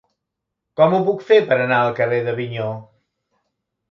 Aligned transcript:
Com 0.79 0.95
ho 0.95 1.01
puc 1.09 1.19
fer 1.27 1.37
per 1.51 1.57
anar 1.67 1.81
al 1.89 1.93
carrer 2.01 2.19
d'Avinyó? 2.29 2.73